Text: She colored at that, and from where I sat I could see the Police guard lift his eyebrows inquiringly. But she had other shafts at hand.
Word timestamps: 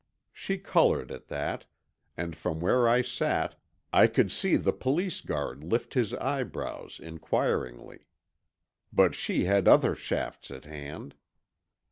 She 0.33 0.57
colored 0.57 1.11
at 1.11 1.27
that, 1.27 1.65
and 2.17 2.35
from 2.35 2.59
where 2.59 2.89
I 2.89 3.03
sat 3.03 3.53
I 3.93 4.07
could 4.07 4.31
see 4.31 4.55
the 4.55 4.73
Police 4.73 5.21
guard 5.21 5.63
lift 5.63 5.93
his 5.93 6.15
eyebrows 6.15 6.99
inquiringly. 6.99 8.07
But 8.91 9.13
she 9.13 9.43
had 9.43 9.67
other 9.67 9.93
shafts 9.93 10.49
at 10.49 10.65
hand. 10.65 11.13